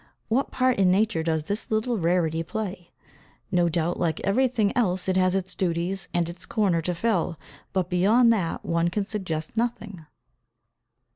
What 0.29 0.49
part 0.49 0.79
in 0.79 0.89
nature 0.89 1.21
does 1.21 1.43
this 1.43 1.69
little 1.69 1.95
rarity 1.95 2.41
play? 2.41 2.89
No 3.51 3.69
doubt 3.69 3.99
like 3.99 4.19
everything 4.21 4.75
else 4.75 5.07
it 5.07 5.15
has 5.15 5.35
its 5.35 5.53
duties, 5.53 6.07
and 6.11 6.27
its 6.27 6.47
corner 6.47 6.81
to 6.81 6.95
fill, 6.95 7.37
but 7.71 7.87
beyond 7.91 8.33
that 8.33 8.65
one 8.65 8.89
can 8.89 9.05
suggest 9.05 9.55
nothing. 9.55 10.03